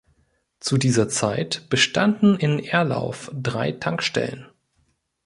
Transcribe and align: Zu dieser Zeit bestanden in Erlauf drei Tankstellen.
Zu 0.59 0.79
dieser 0.79 1.09
Zeit 1.09 1.69
bestanden 1.69 2.35
in 2.35 2.57
Erlauf 2.57 3.29
drei 3.35 3.71
Tankstellen. 3.71 4.47